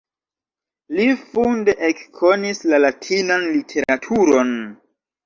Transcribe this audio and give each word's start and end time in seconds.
Li 0.99 1.03
funde 1.33 1.75
ekkonis 1.87 2.61
la 2.71 2.79
Latinan 2.85 3.47
literaturon. 3.59 4.57